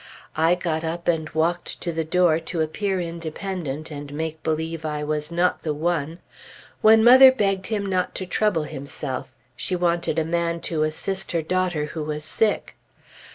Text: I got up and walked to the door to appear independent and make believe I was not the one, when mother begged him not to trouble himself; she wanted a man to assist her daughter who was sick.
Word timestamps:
I 0.35 0.55
got 0.55 0.83
up 0.83 1.07
and 1.07 1.29
walked 1.29 1.79
to 1.81 1.91
the 1.91 2.03
door 2.03 2.39
to 2.39 2.61
appear 2.61 2.99
independent 2.99 3.91
and 3.91 4.11
make 4.11 4.41
believe 4.41 4.83
I 4.83 5.03
was 5.03 5.31
not 5.31 5.61
the 5.61 5.75
one, 5.75 6.17
when 6.81 7.03
mother 7.03 7.31
begged 7.31 7.67
him 7.67 7.85
not 7.85 8.15
to 8.15 8.25
trouble 8.25 8.63
himself; 8.63 9.35
she 9.55 9.75
wanted 9.75 10.17
a 10.17 10.25
man 10.25 10.59
to 10.61 10.81
assist 10.81 11.33
her 11.33 11.43
daughter 11.43 11.85
who 11.93 12.03
was 12.03 12.25
sick. 12.25 12.75